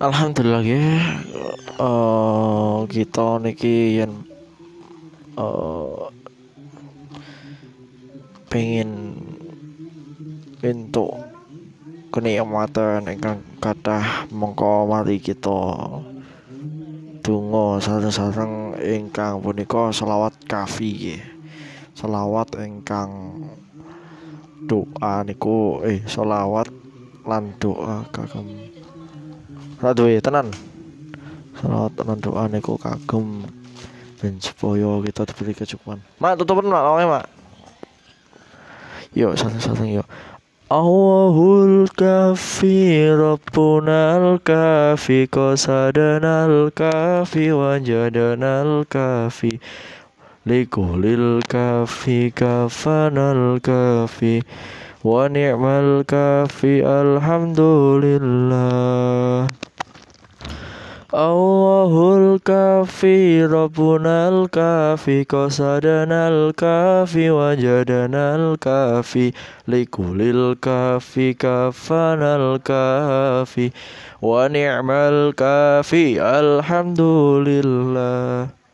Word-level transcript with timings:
Alhamdulillah 0.00 0.64
ya 0.64 1.20
uh, 1.76 2.88
kita 2.88 3.36
niki 3.44 4.00
yen 4.00 4.24
uh, 5.36 6.08
pengen 8.48 9.12
entuk 10.64 11.20
kenikmatan 12.08 13.04
ingkang 13.12 13.44
kathah 13.60 14.24
mongko 14.32 14.88
mari 14.88 15.20
kita 15.20 15.76
donga 17.20 17.76
sareng-sareng 17.84 18.80
ingkang 18.80 19.44
punika 19.44 19.92
selawat 19.92 20.32
kafi 20.48 20.90
nggih. 20.96 21.22
Selawat 21.92 22.56
ingkang 22.64 23.36
doa 24.64 25.20
niku 25.28 25.84
eh 25.84 26.00
selawat 26.08 26.85
lan 27.26 27.52
doa 27.58 28.06
kagem 28.14 28.46
Raduwe 29.76 30.16
tenan. 30.24 30.48
Salawat 31.60 32.00
lan 32.00 32.16
doa 32.24 32.48
niku 32.48 32.80
kagem 32.80 33.44
ben 34.16 34.40
supaya 34.40 35.04
kita 35.04 35.28
diberi 35.28 35.52
kecukupan. 35.52 36.00
Mak 36.16 36.40
tutupen 36.40 36.72
mak 36.72 36.84
oke 36.96 37.04
mak. 37.04 37.24
Yuk 39.12 39.36
sareng-sareng 39.36 40.00
yuk. 40.00 40.08
Allahul 40.66 41.86
kafi 41.92 43.06
Rabbunal 43.14 44.42
kafi 44.42 45.30
Qasadanal 45.30 46.74
kafi 46.74 47.54
Wajadanal 47.54 48.82
kafi 48.90 49.62
Likulil 50.42 51.38
kafi 51.46 52.34
kafanal 52.34 53.62
kafi 53.62 54.42
Wa 55.06 55.30
ni'mal 55.30 56.02
kafi 56.02 56.82
Alhamdulillah. 56.82 59.46
Allahul 61.14 62.42
kafi 62.42 63.46
Rabbunal 63.46 64.50
kafi 64.50 65.22
Qasadanal 65.22 66.50
kafi 66.58 67.30
Wajadanal 67.30 68.58
kafi 68.58 69.30
Likulil 69.70 70.58
kafi 70.58 71.38
kafanal 71.38 72.58
kafi. 72.58 73.70
Wa 74.18 74.50
ni'mal 74.50 75.38
kafi 75.38 76.18
Alhamdulillah 76.18 78.65